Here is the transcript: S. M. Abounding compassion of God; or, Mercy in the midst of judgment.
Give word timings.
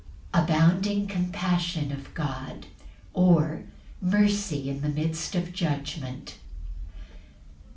S. 0.33 0.39
M. 0.39 0.45
Abounding 0.45 1.05
compassion 1.05 1.91
of 1.91 2.11
God; 2.15 2.65
or, 3.13 3.65
Mercy 4.01 4.67
in 4.67 4.81
the 4.81 4.89
midst 4.89 5.35
of 5.35 5.53
judgment. 5.53 6.39